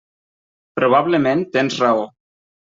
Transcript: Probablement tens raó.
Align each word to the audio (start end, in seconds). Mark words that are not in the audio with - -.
Probablement 0.79 1.45
tens 1.59 1.79
raó. 1.87 2.05